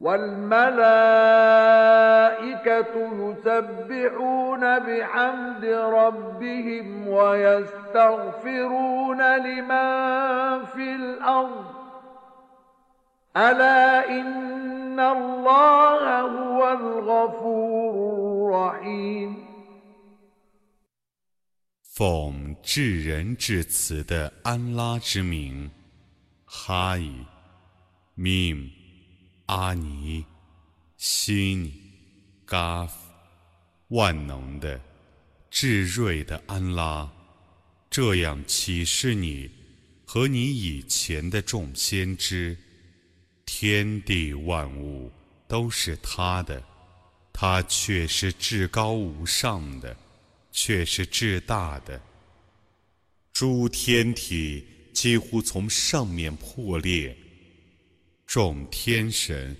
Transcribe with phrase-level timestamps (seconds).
[0.00, 0.70] والملائكة
[3.20, 8.56] يسبحون بحمد ربهم ويستغفرون
[9.36, 11.64] لمن في الأرض
[13.36, 17.94] ألا إن الله هو الغفور
[18.50, 19.50] الرحيم
[21.82, 25.70] 奉至仁至慈的安拉之名，
[26.46, 27.26] 哈伊，
[28.16, 28.70] mim。
[29.47, 30.25] 阿尼、
[30.97, 31.73] 西尼、
[32.45, 32.95] 嘎夫，
[33.89, 34.81] 万能的、
[35.51, 37.07] 至睿的安拉，
[37.89, 39.49] 这样启示你
[40.03, 42.57] 和你以前的众先知：
[43.45, 45.11] 天地万物
[45.47, 46.63] 都是他的，
[47.31, 49.95] 他却是至高无上的，
[50.51, 52.01] 却是至大的。
[53.31, 57.15] 诸天体几乎从上面破裂。
[58.25, 59.55] 众天神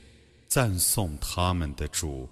[0.48, 2.28] 赞颂他们的主，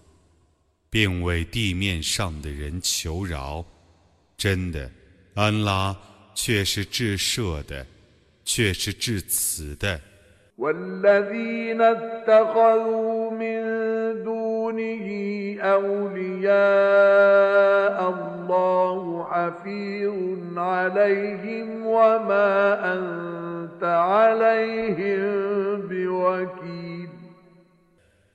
[0.90, 3.64] 并为地面上的人求饶。
[4.38, 4.90] 真的，
[5.36, 5.96] 安拉
[6.34, 7.86] 却是至赦的，
[8.44, 10.00] 却是至慈的。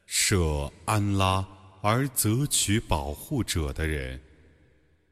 [0.05, 1.43] 设安拉
[1.81, 4.21] 而择取保护者的人，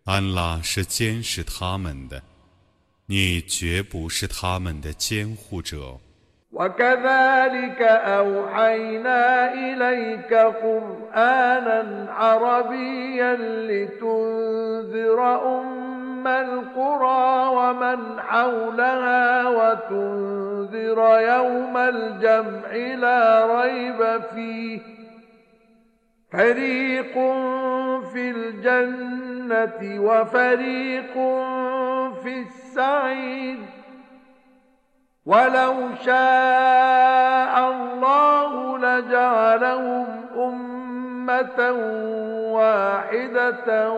[0.05, 2.23] 安拉是监视他们的，
[3.07, 5.99] 你绝不是他们的监护者。
[16.27, 24.81] القرى ومن حولها وتنذر يوم الجمع لا ريب فيه
[26.33, 27.13] فريق
[28.13, 31.15] في الجنة وفريق
[32.23, 33.59] في السعيد
[35.27, 40.07] ولو شاء الله لجعلهم
[40.37, 40.76] أمة
[42.52, 43.92] واحدة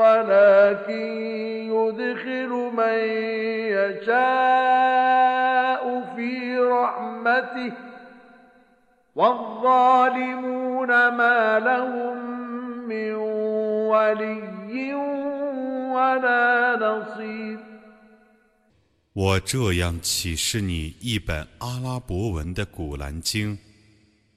[0.00, 1.08] ولكن
[1.74, 2.98] يدخل من
[3.76, 4.22] يشاء
[6.16, 7.72] في رحمته
[9.14, 12.16] والظالمون ما لهم
[12.88, 13.14] من
[13.92, 14.94] ولي
[15.94, 17.58] ولا نصير
[19.14, 23.56] 我这样启示你一本阿拉伯文的古兰经，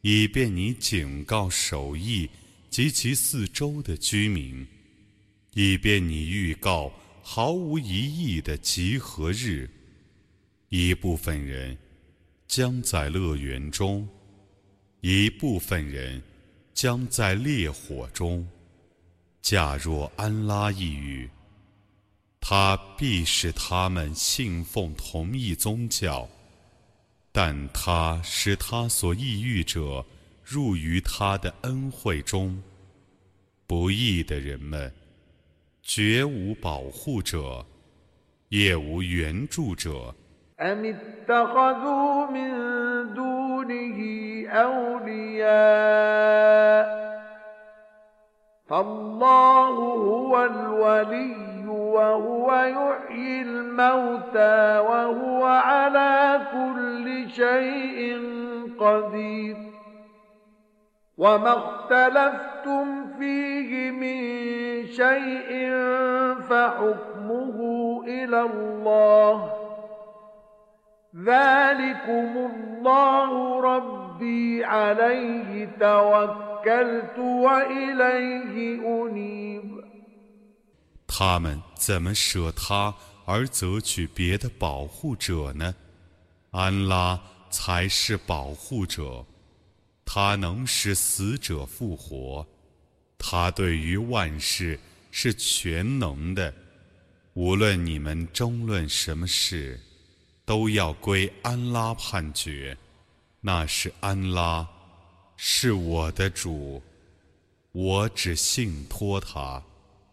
[0.02, 2.28] 以便你警告首义
[2.68, 4.66] 及其四周的居民，
[5.54, 6.92] 以便你预告
[7.22, 9.70] 毫无疑义的集合日。
[10.70, 11.78] 一部分人
[12.48, 14.08] 将在乐园中，
[15.02, 16.20] 一部分人
[16.74, 18.44] 将在烈火中。
[19.40, 21.30] 假若安拉一语，
[22.40, 26.28] 他必使他们信奉同一宗教，
[27.32, 30.04] 但他使他所抑郁者。
[30.44, 32.62] 入于他的恩惠中，
[33.66, 34.92] 不义的人们
[35.82, 37.64] 绝无保护者，
[38.48, 40.14] 也无援助者。
[51.92, 58.20] وهو يحيي الموتى وهو على كل شيء
[58.80, 59.56] قدير.
[61.18, 64.22] وما اختلفتم فيه من
[64.86, 65.72] شيء
[66.50, 67.58] فحكمه
[68.06, 69.52] إلى الله.
[71.24, 79.81] ذلكم الله ربي عليه توكلت وإليه أنيب.
[81.14, 82.92] 他们怎么舍他
[83.26, 85.74] 而择取别的保护者呢？
[86.52, 87.20] 安拉
[87.50, 89.22] 才是保护者，
[90.06, 92.46] 他能使死者复活，
[93.18, 94.80] 他对于万事
[95.10, 96.52] 是全能的。
[97.34, 99.78] 无论你们争论什么事，
[100.46, 102.74] 都要归安拉判决。
[103.42, 104.66] 那是安拉，
[105.36, 106.82] 是我的主，
[107.72, 109.62] 我只信托他。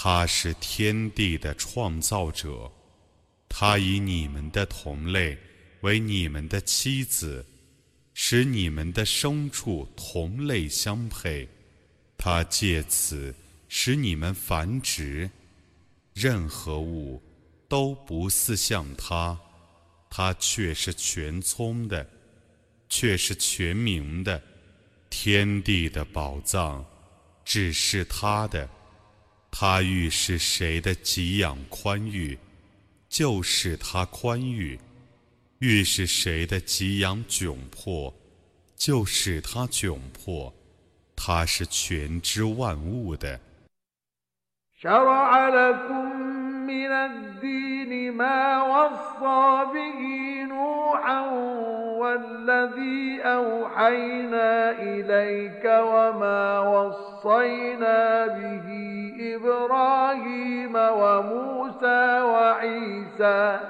[0.00, 2.70] 他是天地的创造者，
[3.48, 5.36] 他以你们的同类
[5.80, 7.44] 为你们的妻子，
[8.14, 11.48] 使你们的牲畜同类相配，
[12.16, 13.34] 他借此
[13.68, 15.28] 使你们繁殖。
[16.14, 17.20] 任何物
[17.68, 19.36] 都不似像他，
[20.08, 22.08] 他却是全聪的，
[22.88, 24.40] 却是全明的。
[25.10, 26.86] 天地的宝藏
[27.44, 28.70] 只是他的。
[29.57, 32.37] 他欲使谁的给养宽裕，
[33.07, 34.77] 就使他宽裕；
[35.59, 38.13] 欲使谁的给养窘迫，
[38.75, 40.53] 就使他窘迫。
[41.15, 43.39] 他是全知万物的。
[52.03, 63.60] والذي أوحينا إليك وما وصينا به إبراهيم وموسى وعيسى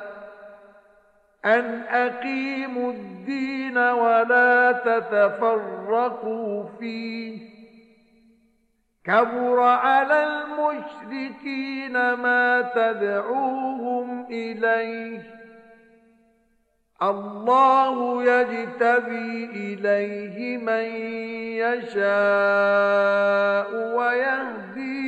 [1.44, 7.48] أن أقيموا الدين ولا تتفرقوا فيه.
[9.04, 15.38] كبر على المشركين ما تدعوهم إليه.
[17.02, 20.84] الله يجتبي إليه من
[21.62, 22.08] يشاء
[23.96, 25.07] ويهدي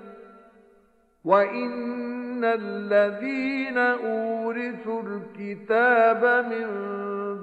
[1.24, 6.68] وإن الذين أورثوا الكتاب من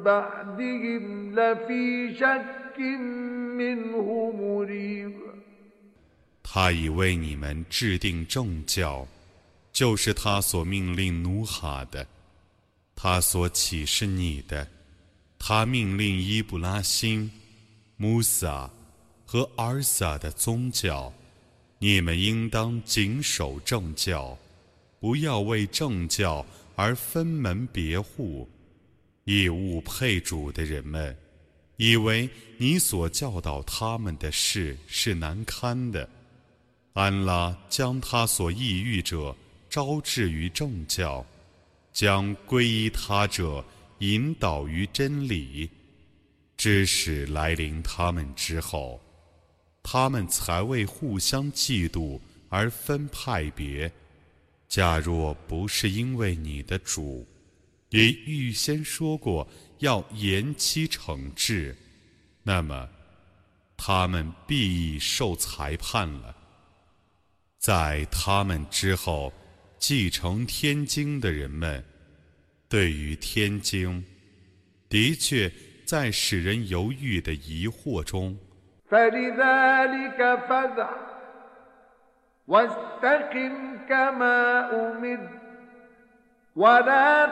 [0.04, 2.80] بعدهم لفي شك
[3.60, 5.14] منه مريب
[6.44, 9.08] 他已为你们制定正教，
[9.72, 12.06] 就是他所命令努哈的。
[12.96, 14.68] 他所启示你的，
[15.40, 17.32] 他命令伊布拉辛、
[17.98, 18.70] 穆萨
[19.26, 21.12] 和尔萨的宗教，
[21.79, 24.37] 你们应当谨守正教，
[24.99, 26.45] 不要为正教
[26.75, 28.49] 而分门别户。
[29.25, 31.17] 以物配主的人们，
[31.77, 36.09] 以为你所教导他们的事是难堪的。
[36.95, 39.37] 安拉将他所抑郁者
[39.71, 41.25] 招致于正教。
[41.93, 43.65] 将皈依他者
[43.99, 45.69] 引导于真理，
[46.57, 49.01] 知识来临他们之后，
[49.91, 53.91] 他们才为互相嫉妒而分派别。
[54.69, 57.27] 假若不是因为你的主
[57.89, 61.75] 也预先说过要延期惩治，
[62.43, 62.87] 那么
[63.79, 66.37] 他们必已受裁判了。
[67.59, 69.33] 在他们之后。
[69.81, 71.85] 继承天经的人们，
[72.69, 74.05] 对于天经，
[74.89, 75.49] 的确
[75.87, 78.37] 在使人犹豫的疑惑中。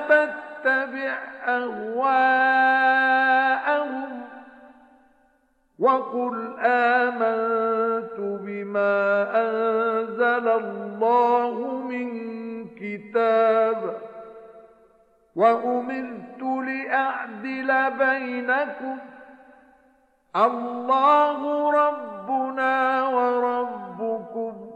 [0.09, 1.15] تتبع
[1.47, 2.67] أهواءهم
[5.79, 12.09] وقل آمنت بما أنزل الله من
[12.69, 13.97] كتاب
[15.37, 18.99] وأمرت لأعدل بينكم
[20.36, 24.72] الله ربنا وربكم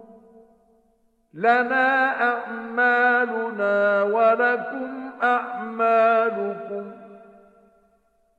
[1.34, 6.92] لنا أعمالنا ولكم أعمالكم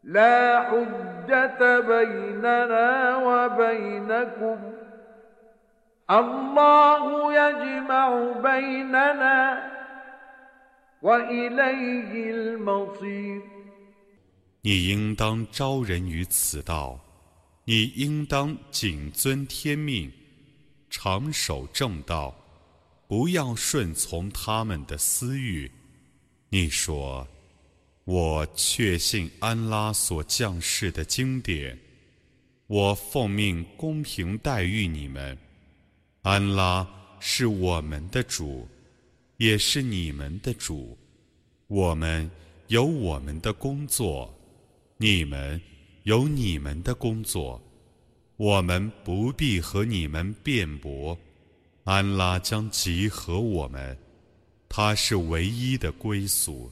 [0.04, 4.58] لا حجة بيننا وبينكم
[6.10, 9.62] الله يجمع بيننا
[11.02, 13.42] وإليه المصير
[14.62, 16.98] 你应当招人于此道，
[17.71, 20.11] 你应当谨遵天命，
[20.89, 22.35] 常守正道。
[23.07, 25.71] 不要顺从他们的私欲。
[26.49, 27.25] 你说
[28.03, 31.79] ：“我确信安拉所降世的经典，
[32.67, 35.37] 我奉命公平待遇你们。
[36.23, 36.85] 安拉
[37.21, 38.67] 是我们的主，
[39.37, 40.97] 也是你们的主。
[41.67, 42.29] 我们
[42.67, 44.37] 有我们的工作，
[44.97, 45.61] 你们
[46.03, 47.61] 有你们的工作。
[48.37, 51.17] 我们不必和你们辩驳。”
[51.83, 53.97] 安拉将集合我们，
[54.69, 56.71] 他是唯一的归宿。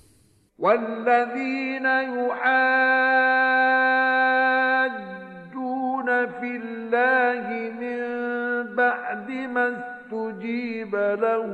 [10.09, 11.51] استجيب له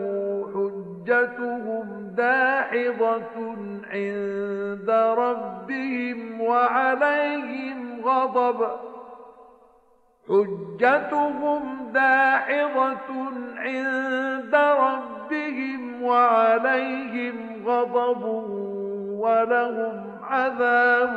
[0.54, 3.56] حجتهم داحضة
[3.92, 8.68] عند ربهم وعليهم غضب.
[10.30, 13.10] حجتهم داحضة
[13.58, 17.36] عند ربهم وعليهم
[17.66, 18.24] غضب
[19.20, 21.16] ولهم عذاب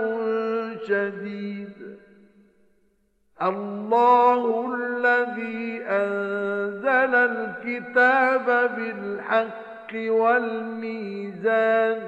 [0.83, 1.78] شديد.
[3.43, 12.01] الله الذي أنزل الكتاب بالحق والميزان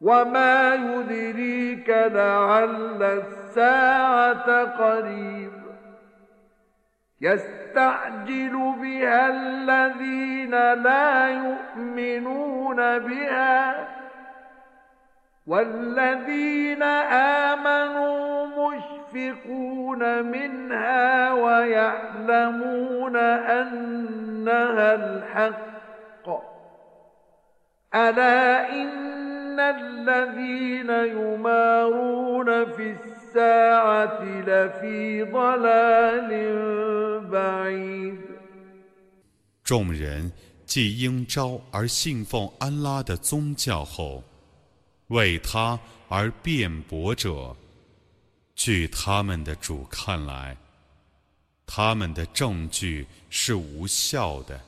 [0.00, 5.52] وما يدريك لعل الساعة قريب
[7.20, 10.50] يستعجل بها الذين
[10.82, 13.88] لا يؤمنون بها
[15.46, 16.82] والذين
[17.52, 18.46] آمنوا
[19.09, 26.27] مشفقون منها ويعلمون أنها الحق
[27.95, 36.31] ألا إن الذين يمارون في الساعة لفي ضلال
[37.31, 38.19] بعيد
[39.63, 40.31] 众人
[40.67, 44.21] 既应召而信奉安拉的宗教后，
[45.07, 47.55] 为他而辩驳者，
[48.62, 50.54] 据他们的主看来，
[51.64, 54.60] 他们的证据是无效的，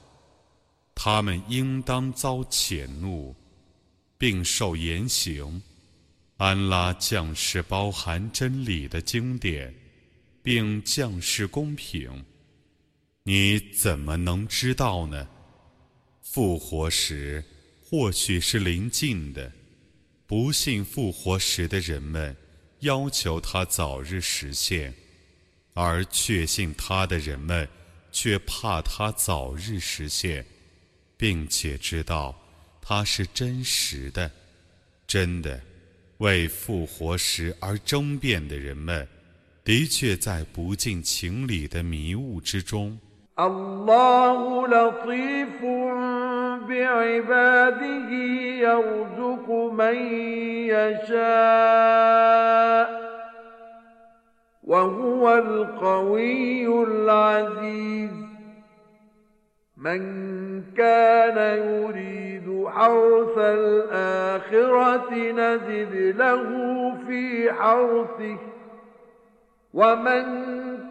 [0.95, 3.37] 他们应当遭谴怒，
[4.17, 5.61] 并受严刑。
[6.39, 9.75] 安拉降世包含真理的经典，
[10.43, 12.25] 并降世公平。
[13.25, 15.29] 你怎么能知道呢？
[16.23, 17.45] 复活时
[17.85, 19.53] 或许是临近的。
[20.27, 22.35] 不信复活时的人们
[22.82, 24.94] 要求他早日实现，
[25.74, 27.68] 而确信他的人们
[28.12, 30.46] 却怕他早日实现，
[31.18, 32.36] 并且知道
[32.82, 34.32] 他是真实的。
[35.08, 35.62] 真的，
[36.18, 39.08] 为复活时而争辩的人们，
[39.64, 43.00] 的确在不近情理的迷雾之中。
[43.38, 45.62] الله لطيف
[46.68, 48.10] بعباده
[48.66, 49.96] يرزق من
[50.74, 52.41] يشاء
[55.43, 58.11] القوي العزيز.
[59.77, 60.03] من
[60.77, 66.45] كان يريد حرث الآخرة نزد له
[67.07, 68.37] في حرثه.
[69.75, 70.25] ومن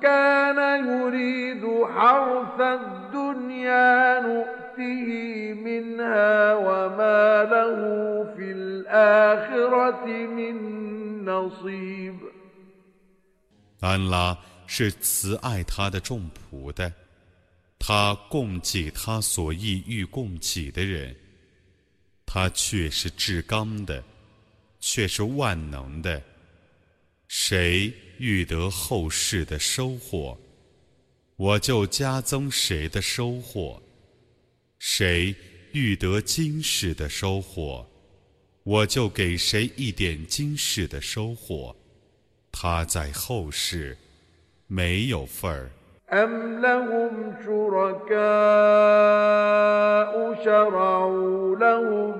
[0.02, 5.08] كان يريد حرث الدنيا نؤته
[5.66, 7.76] منها وما له
[8.38, 10.56] في الآخرة من
[11.26, 12.41] نصيب.
[13.82, 16.94] 安拉是慈爱他的众仆的，
[17.80, 21.16] 他供给他所意欲供给的人，
[22.26, 24.04] 他却是至刚的，
[24.80, 26.22] 却是万能的。
[27.28, 30.40] 谁欲得后世的收获，
[31.36, 33.82] 我就加增谁的收获；
[34.78, 35.36] 谁
[35.72, 37.90] 欲得今世的收获，
[38.62, 41.76] 我就给谁一点今世的收获，
[42.53, 43.97] 他在后世
[44.67, 45.71] 没有份儿。
[46.13, 48.17] أم لهم شركاء
[50.45, 52.15] شرعوا لهم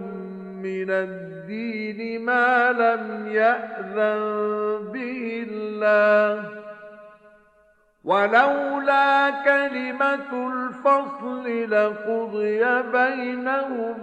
[0.63, 6.51] من الدين ما لم يأذن به الله
[8.05, 13.99] ولولا كلمة الفصل لقضي بينهم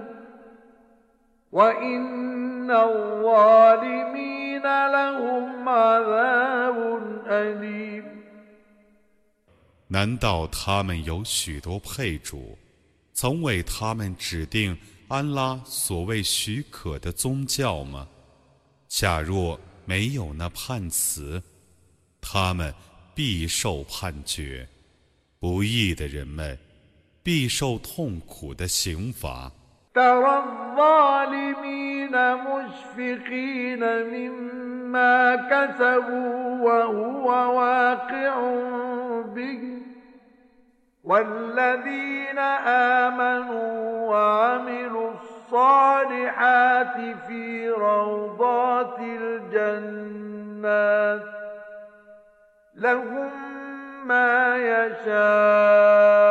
[1.51, 6.77] وإن الظالمين لهم عذاب
[7.27, 8.03] أليم
[9.88, 12.57] 难道他们有许多配主，
[13.13, 14.75] 曾为他们指定
[15.07, 18.07] 安拉所谓许可的宗教吗？
[18.88, 21.41] 假若没有那判词，
[22.21, 22.73] 他们
[23.13, 24.67] 必受判决。
[25.39, 26.57] 不义的人们
[27.21, 29.51] 必受痛苦的刑罚。
[29.98, 37.26] ترى الظالمين مشفقين مما كسبوا وهو
[37.58, 38.34] واقع
[39.24, 39.82] به.
[41.04, 42.38] والذين
[42.98, 46.96] آمنوا وعملوا الصالحات
[47.28, 50.48] في روضات الجنات
[52.74, 53.30] لهم
[54.06, 56.27] ما يشاءون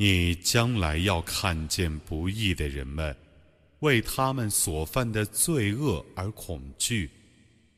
[0.00, 3.16] 你将来要看见不义的人们，
[3.80, 7.10] 为他们所犯的罪恶而恐惧，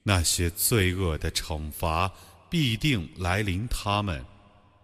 [0.02, 2.12] 那些罪恶的惩罚
[2.50, 4.22] 必定来临他们。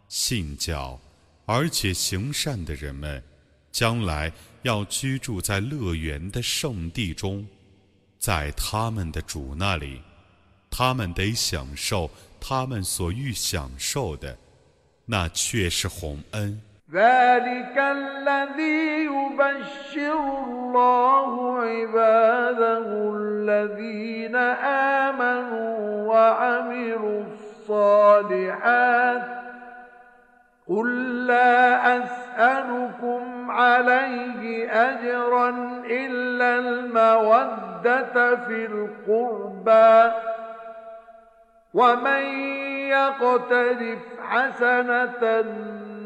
[0.09, 0.99] 信教
[1.45, 3.23] 而且行善的人们，
[3.71, 7.47] 将来要居住在乐园的圣地中，
[8.19, 10.01] 在他们的主那里，
[10.71, 14.39] 他们得享受他们所欲享受的，
[15.05, 16.59] 那却是洪恩。
[16.93, 24.37] ذلك الذي يبشر الله عباده الذين
[25.07, 29.23] آمنوا وعملوا الصالحات.
[30.69, 35.49] قل لا أسألكم عليه أجرا
[35.91, 40.13] إلا المودة في القربى.
[41.75, 42.23] ومن
[42.89, 45.45] يقترف حسنة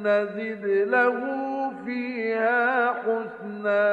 [0.03, 1.17] نزد له
[1.85, 3.87] فيها حسنا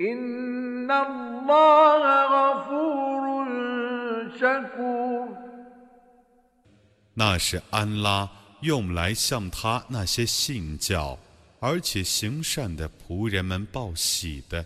[0.00, 2.02] إن الله
[2.36, 3.24] غفور
[4.38, 5.28] شكور
[7.14, 8.30] 那是安拉
[8.60, 11.18] 用来向他那些信教
[11.58, 14.64] 而且行善的仆人们报喜的。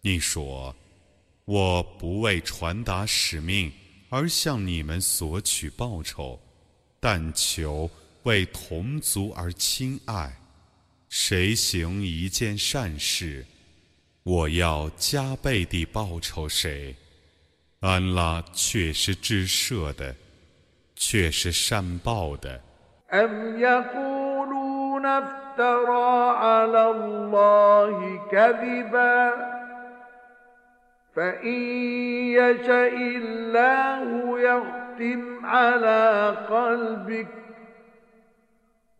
[0.00, 0.74] 你说，
[1.44, 3.70] 我不为传达使命
[4.08, 6.38] 而向你们索取报酬，
[6.98, 7.90] 但求
[8.24, 10.32] 为同族而亲爱。
[11.08, 13.44] 谁行一件善事，
[14.22, 16.94] 我要加倍地报酬谁。
[17.80, 20.14] 安拉却是至赦的。
[20.98, 22.58] 却是善报的。
[23.12, 29.32] أم يقولون افترى على الله كذبا
[31.14, 31.58] فإن
[32.32, 32.88] يشأ
[33.20, 37.28] الله يختم على قلبك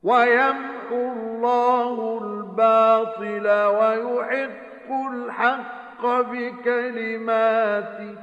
[0.03, 8.15] ويمحو الله الباطل ويحق الحق بكلماته.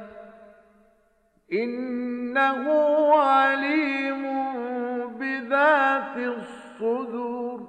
[1.53, 2.65] إنه
[3.15, 4.23] عليم
[5.09, 7.61] بذات الصدور.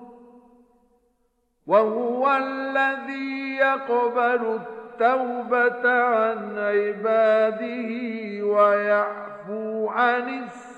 [1.68, 4.60] وهو الذي يقبل
[5.00, 7.92] التوبة عن عباده
[8.46, 10.30] ويعفو عن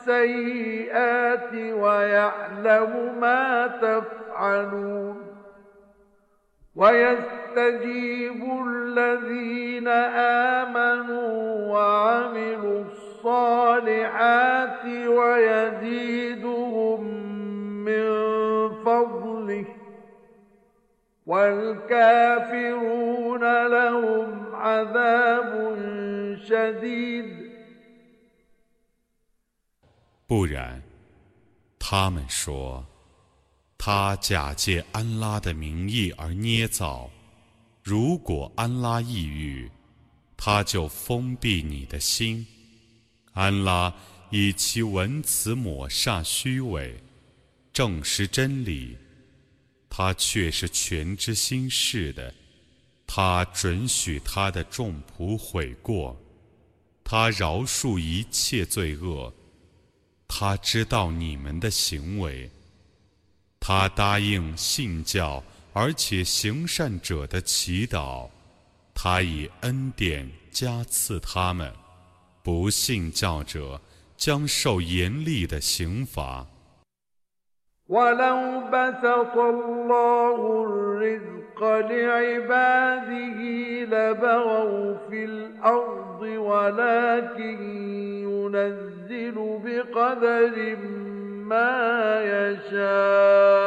[0.01, 5.21] السيئات ويعلم ما تفعلون
[6.75, 9.87] ويستجيب الذين
[10.57, 17.03] آمنوا وعملوا الصالحات ويزيدهم
[17.85, 18.09] من
[18.85, 19.65] فضله
[21.25, 22.63] والكافرون
[23.67, 25.75] لهم عذاب
[26.47, 27.50] شديد
[30.31, 30.81] 不然，
[31.77, 32.87] 他们说，
[33.77, 37.11] 他假借安拉的名义而捏造。
[37.83, 39.69] 如果安拉抑郁，
[40.37, 42.47] 他就封闭你的心。
[43.33, 43.93] 安拉
[44.29, 46.97] 以其文辞抹煞虚伪，
[47.73, 48.97] 证实真理。
[49.89, 52.33] 他却是全知心事的。
[53.05, 56.17] 他准许他的众仆悔过，
[57.03, 59.33] 他饶恕一切罪恶。
[60.33, 62.49] 他知道你们的行为。
[63.59, 68.29] 他答应信教而且行善者的祈祷，
[68.95, 71.69] 他以恩典加赐他们。
[72.41, 73.79] 不信教者
[74.15, 76.47] 将受严厉的刑罚。
[81.63, 83.39] لعباده
[83.83, 87.57] لبغوا في الأرض ولكن
[88.27, 90.77] ينزل بقدر
[91.45, 93.61] ما يشاء.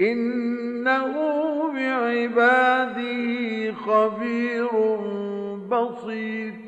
[0.00, 1.14] إنه
[1.72, 3.18] بعباده
[3.72, 4.68] خبير
[5.70, 6.67] بصير.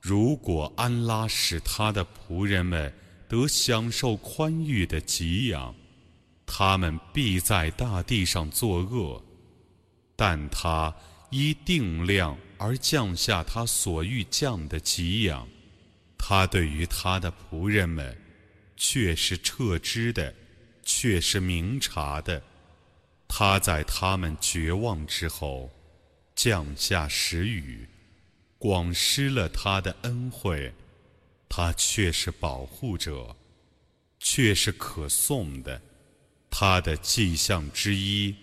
[0.00, 2.92] 如果安拉使他的仆人们
[3.26, 5.74] 得享受宽裕的给养，
[6.46, 9.22] 他们必在大地上作恶，
[10.14, 10.94] 但他
[11.30, 12.36] 依定量。
[12.58, 15.48] 而降下他所欲降的给养，
[16.18, 18.16] 他对于他的仆人们，
[18.76, 20.34] 却是撤知的，
[20.82, 22.42] 却是明察的。
[23.28, 25.70] 他在他们绝望之后，
[26.34, 27.88] 降下时雨，
[28.58, 30.72] 广施了他的恩惠。
[31.48, 33.36] 他却是保护者，
[34.18, 35.80] 却是可颂的。
[36.50, 38.34] 他的迹象之一，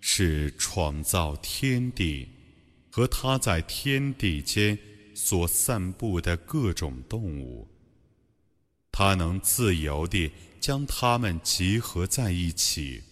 [0.00, 2.28] 是创造天地。
[2.90, 4.76] 和他在天地间
[5.14, 7.68] 所散布的各种动物，
[8.90, 13.02] 他能自由地将它们集合在一起。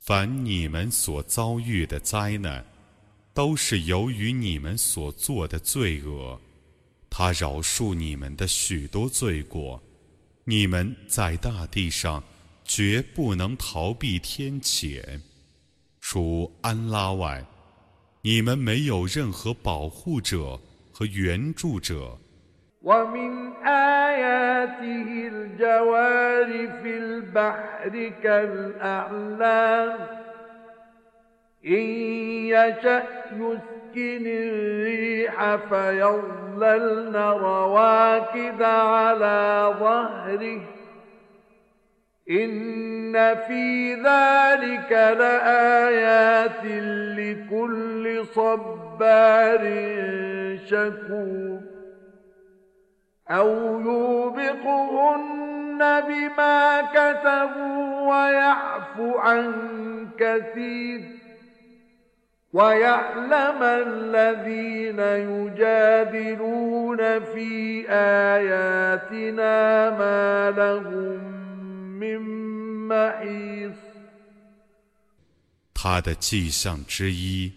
[0.00, 2.64] 凡你们所遭遇的灾难，
[3.32, 6.38] 都是由于你们所做的罪恶。
[7.08, 9.82] 他饶恕你们的许多罪过。
[10.44, 12.22] 你们在大地上
[12.63, 15.21] 绝不能逃避天谴。
[15.99, 17.45] 除安拉外，
[18.21, 20.59] 你们没有任何保护者
[20.91, 22.17] 和援助者。
[22.81, 26.47] ومن آياته الجوار
[26.81, 27.93] في البحر
[28.23, 29.99] كالأعلام
[31.65, 31.83] إن
[32.47, 33.03] يشأ
[33.35, 40.61] يسكن الريح فيظللن رواكد على ظهره
[42.30, 46.64] إن في ذلك لآيات
[47.18, 49.60] لكل صبار
[50.66, 51.60] شكور
[53.30, 59.52] أو يوبقهن بما كتبوا ويعفو عن
[60.18, 61.00] كثير
[62.52, 71.33] ويعلم الذين يجادلون في آياتنا ما لهم
[75.72, 77.52] 他的迹象之一，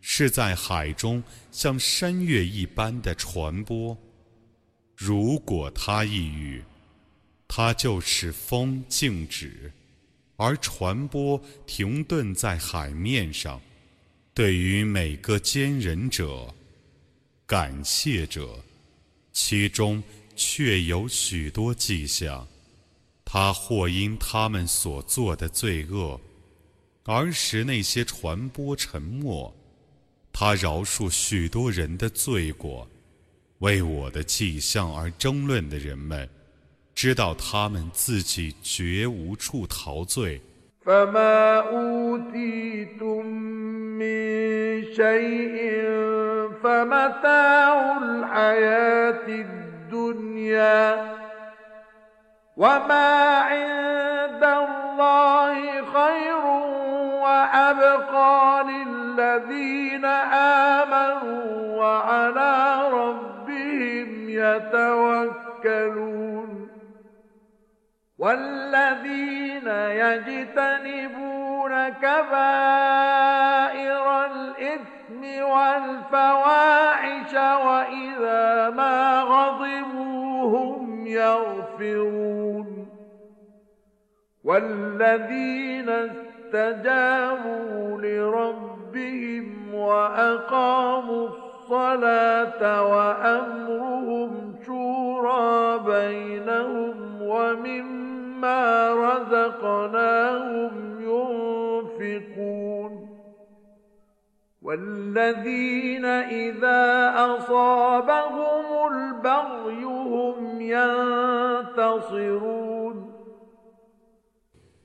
[0.00, 3.96] 是在海中像山岳一般的传播。
[4.94, 6.62] 如果他一语，
[7.48, 9.72] 他就使风静止，
[10.36, 13.60] 而传播停顿在海面上。
[14.34, 16.54] 对于每个坚忍者、
[17.46, 18.62] 感谢者，
[19.32, 20.02] 其中
[20.34, 22.46] 却有许多迹象。
[23.35, 26.19] 他或因他们所做的罪恶，
[27.05, 29.53] 而使那些传播沉默；
[30.33, 32.87] 他饶恕许多人的罪过，
[33.59, 36.29] 为我的迹象而争论的人们，
[36.93, 40.41] 知道他们自己绝无处逃罪。
[46.61, 50.81] فمتاع الحياة الدنيا
[52.56, 56.44] وما عند الله خير
[57.22, 65.96] وأبقى للذين آمنوا وعلى ربهم يتوكلون
[68.18, 69.68] والذين
[70.02, 73.26] يجتنبون كبائر
[74.26, 82.88] الإثم والفواحش وإذا ما غضبوا هم يغفرون.
[84.44, 102.92] والذين استجابوا لربهم وأقاموا الصلاة وأمرهم شورى بينهم ومما رزقناهم ينفقون.
[104.62, 108.86] والذين إذا أصابهم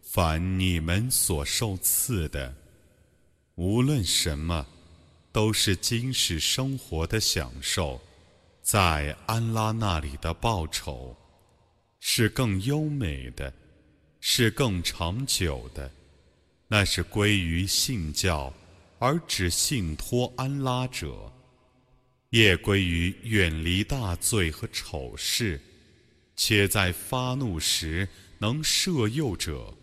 [0.02, 2.54] 凡你们所受赐的，
[3.56, 4.66] 无论什么，
[5.32, 8.02] 都是今世生活的享受，
[8.62, 11.16] 在安拉那里的报酬，
[12.00, 13.54] 是更优美的，
[14.20, 15.90] 是更长久的。
[16.68, 18.52] 那是归于信教
[18.98, 21.32] 而只信托安拉者，
[22.32, 25.62] 也归于远离大罪和丑事，
[26.36, 28.08] 且在发怒时
[28.40, 29.74] 能摄诱者。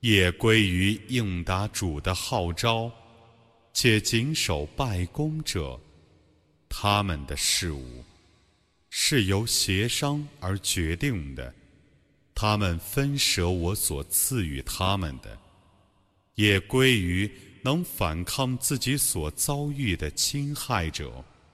[0.00, 2.90] 也归于应答主的号召，
[3.74, 5.78] 且谨守拜功者，
[6.70, 8.02] 他们的事物
[8.88, 11.54] 是由协商而决定的。
[12.34, 15.38] 他们分舍我所赐予他们的，
[16.34, 17.30] 也归于
[17.62, 21.22] 能反抗自己所遭遇的侵害者。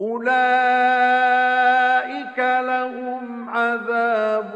[0.00, 0.28] أولئك
[2.38, 4.52] لهم عذاب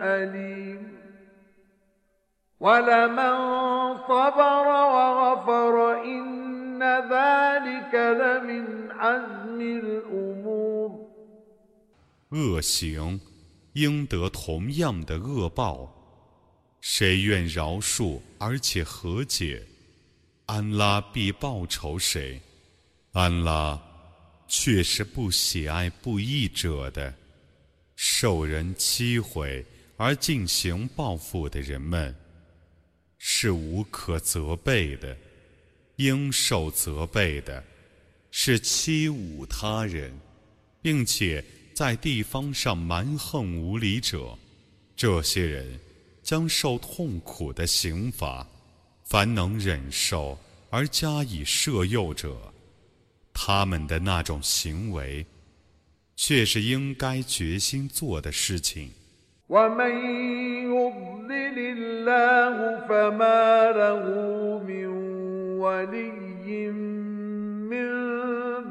[0.00, 0.98] أليم
[2.60, 3.36] ولمن
[4.08, 8.80] صبر وغفر إن ذلك لمن
[12.32, 13.20] 恶行
[13.72, 15.88] 应得同样的恶报，
[16.80, 19.62] 谁愿饶恕而且和解，
[20.46, 22.40] 安拉必报仇谁。
[23.12, 23.80] 安拉
[24.47, 27.13] 却是不喜爱不义者的，
[27.95, 29.65] 受人欺毁
[29.97, 32.15] 而进行报复的人们
[33.17, 35.17] 是无可责备的，
[35.97, 37.63] 应受责备的。
[38.37, 40.13] 是欺侮他人，
[40.81, 41.41] 并且
[41.73, 44.37] 在地方上蛮横无理者，
[44.93, 45.79] 这些人
[46.21, 48.45] 将受痛苦的刑罚。
[49.05, 50.37] 凡能忍受
[50.69, 52.53] 而加以摄诱者，
[53.34, 55.26] 他们的那种行为，
[56.16, 58.92] 却是应该决心做的事情。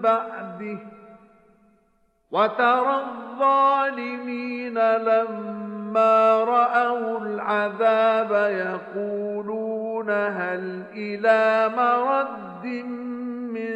[0.01, 0.79] بعده
[2.31, 8.31] وترى الظالمين لما رأوا العذاب
[8.63, 12.65] يقولون هل إلى مرد
[13.55, 13.75] من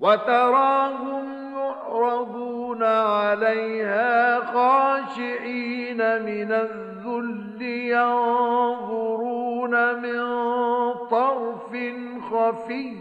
[0.00, 10.20] وتراهم يعرضون عليها خاشعين من الذل ينظرون من
[11.10, 11.76] طرف
[12.30, 12.96] خفي.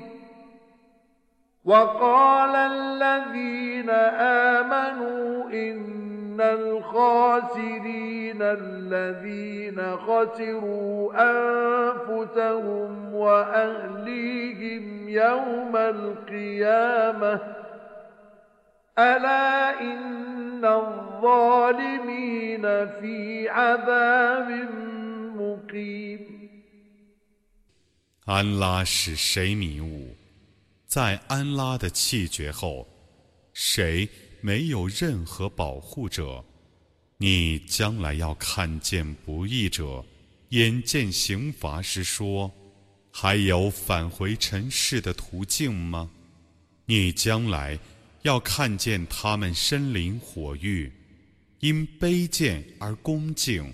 [1.65, 3.89] وقال الذين
[4.59, 5.99] آمنوا إن
[6.40, 11.12] الخاسرين الذين خسروا
[12.10, 17.40] أنفسهم وأهليهم يوم القيامة
[18.98, 20.14] ألا إن
[28.24, 30.16] 安拉使谁迷雾？
[30.86, 32.86] 在安拉的气绝后，
[33.52, 34.08] 谁
[34.41, 36.43] 没有任何保护者？
[37.17, 40.03] 你将来要看见不义者，
[40.49, 42.49] 眼见刑罚时说
[43.11, 46.09] ：“还有返回尘世的途径吗？”
[46.87, 47.77] 你将来
[48.21, 50.91] 要看见他们身临火狱，
[51.59, 53.73] 因卑贱而恭敬，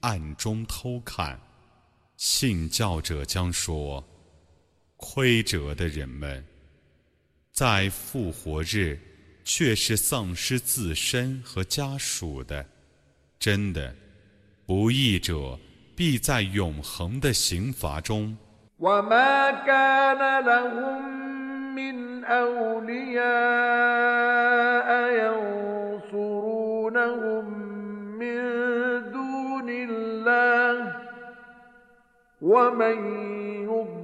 [0.00, 1.38] 暗中偷看。
[2.16, 4.02] 信教者将说
[4.96, 6.44] ：“亏折的人们，
[7.52, 8.98] 在复活日
[9.49, 12.65] 却是丧失自身和家属的。
[13.39, 13.93] 真的，
[14.65, 15.59] 不义者
[15.95, 18.35] 必在永恒的刑罚中。”
[32.41, 32.97] ومن
[33.65, 33.98] يضلل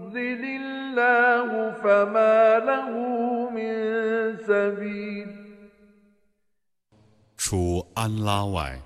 [0.61, 2.89] الله فما له
[3.49, 3.71] من
[4.37, 5.27] سبيل
[7.37, 8.79] 除安拉外，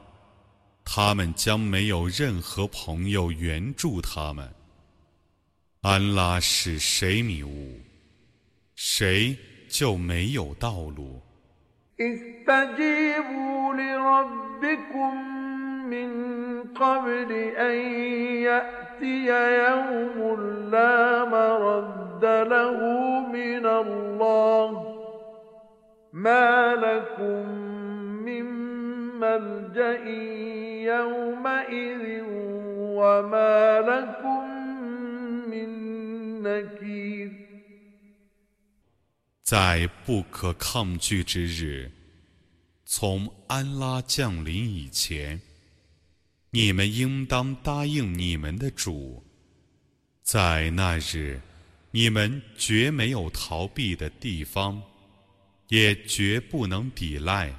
[0.85, 4.49] 他们将没有任何朋友援助他们。
[5.81, 7.79] 安拉使谁迷雾，
[8.75, 9.37] 谁
[9.69, 11.21] 就没有道路。
[11.99, 15.13] استجيبوا لربكم
[15.89, 16.09] من
[16.73, 17.75] قبل أن
[18.43, 19.27] يأتي يأتي
[19.67, 20.17] يوم
[20.71, 20.98] لا
[27.19, 27.49] لكم
[28.25, 28.45] من
[29.19, 30.05] ملجأ
[30.95, 32.23] يومئذ
[32.95, 34.43] وما لكم
[35.49, 35.69] من
[36.43, 37.31] نكير
[39.43, 41.91] 在不可抗拒之日，
[42.85, 45.39] 从安拉降临以前。
[46.51, 49.23] 你们应当答应你们的主，
[50.23, 51.41] 在那日，
[51.91, 54.81] 你们绝没有逃避的地方，
[55.69, 57.49] 也绝不能抵赖。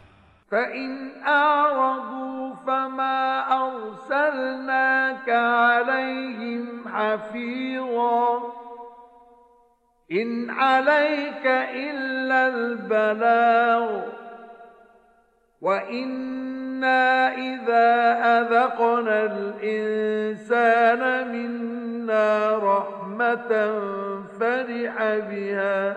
[15.67, 17.89] إنا إذا
[18.39, 23.51] أذقنا الإنسان منا رحمة
[24.41, 24.95] فرح
[25.31, 25.97] بها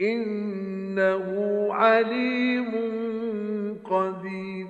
[0.00, 2.70] إنه عليم
[3.84, 4.68] قدير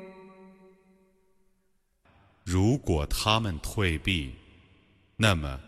[2.44, 4.33] 如果他们退避，
[5.16, 5.59] 那么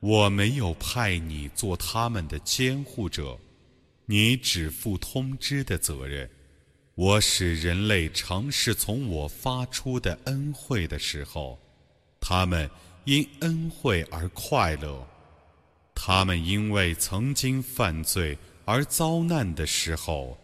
[0.00, 3.38] 我没有派你做他们的监护者，
[4.04, 6.28] 你只负通知的责任。
[6.94, 11.58] 我使人类尝试从我发出的恩惠的时候，
[12.20, 12.68] 他们
[13.04, 15.02] 因恩惠而快乐；
[15.94, 18.36] 他们因为曾经犯罪
[18.67, 20.37] 而遭难的时候，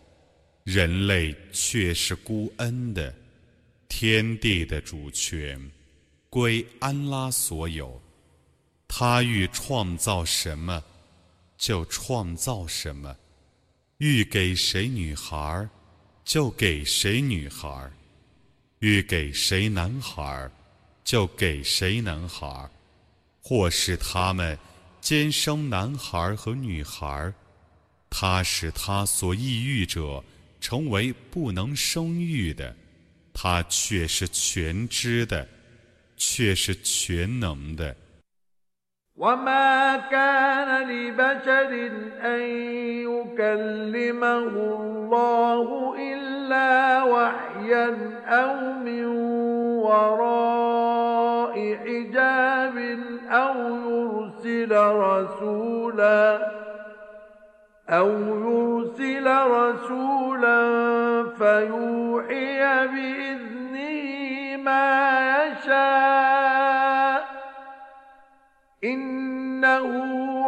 [0.64, 3.14] 人类却是孤恩的。
[3.89, 5.60] 天地的主权
[6.30, 8.02] 归安拉所有，
[8.88, 10.82] 他欲创造什么，
[11.58, 13.14] 就创造什么；
[13.97, 15.70] 欲给谁女孩。
[16.24, 17.91] 就给谁女孩，
[18.80, 20.50] 欲给谁男孩，
[21.04, 22.70] 就给谁男孩，
[23.41, 24.58] 或是他们
[25.02, 27.34] 兼生男孩和女孩，
[28.16, 30.24] 他使他所抑郁者
[30.61, 32.76] 成为不能生育的，
[33.34, 35.47] 他却是全知的，
[36.16, 37.95] 却是全能的。
[57.89, 60.74] أو من وراء حجاب أو يرسل رسولا أو
[61.24, 62.61] يرسل رسولا فيوحي
[62.93, 64.85] بإذنه ما
[65.47, 67.20] يشاء
[68.85, 69.87] إنه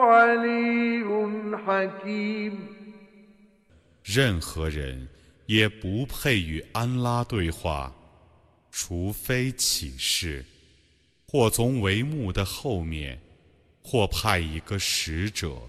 [0.04, 1.04] علي
[1.66, 2.54] حكيم
[4.02, 5.08] 任何人
[5.46, 7.92] 也不配与安拉对话，
[8.72, 10.44] 除非启示，
[11.28, 13.20] 或从帷幕的后面，
[13.82, 15.68] 或派一个使者，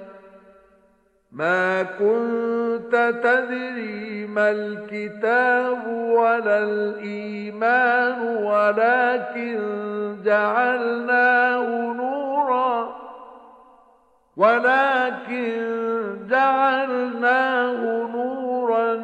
[1.31, 9.59] ما كنت تدري ما الكتاب ولا الإيمان ولكن
[10.25, 12.95] جعلناه نورا.
[14.37, 15.57] ولكن
[16.29, 18.95] جعلناه نورا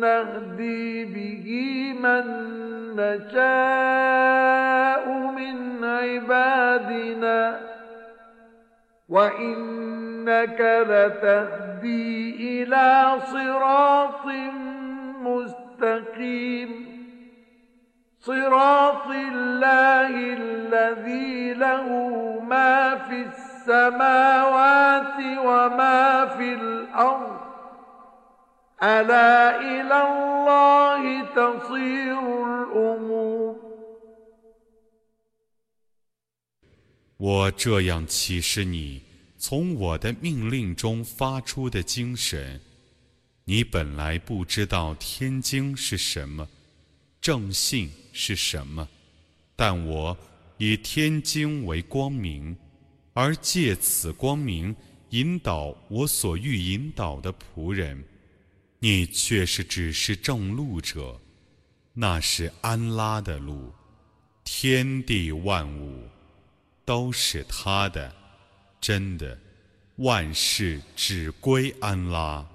[0.00, 1.46] نهدي به
[2.02, 2.24] من
[2.96, 7.60] نشاء من عبادنا.
[37.21, 38.99] 我这样启示你，
[39.48, 42.60] 从我的命令中发出的精神，
[43.44, 46.48] 你本来不知道天经是什么，
[47.20, 48.88] 正信是什么，
[49.54, 50.18] 但我
[50.58, 52.56] 以天经为光明，
[53.12, 54.74] 而借此光明
[55.10, 58.02] 引导我所欲引导的仆人，
[58.80, 61.20] 你却是只是正路者，
[61.92, 63.72] 那是安拉的路，
[64.42, 66.02] 天地万物。
[66.84, 68.14] 都是他的，
[68.86, 69.36] 真的，
[69.96, 72.46] 万事只归安拉。